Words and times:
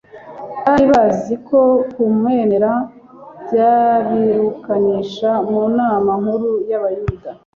Bari 0.63 0.85
bazi 0.93 1.33
ko 1.47 1.59
kumwemera 1.93 2.71
byabirukanisha 3.45 5.29
mu 5.49 5.61
nama 5.77 6.11
nkuru 6.21 6.49
y'abayuda, 6.69 7.31